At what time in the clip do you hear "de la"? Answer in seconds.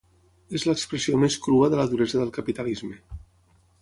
1.73-1.87